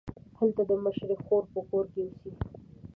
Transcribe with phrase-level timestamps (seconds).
[0.39, 2.31] هلته د مشرې خور په کور کې اوسي.